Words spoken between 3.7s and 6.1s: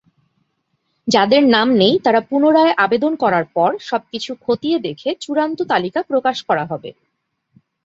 সব কিছু খতিয়ে দেখে চূড়ান্ত তালিকা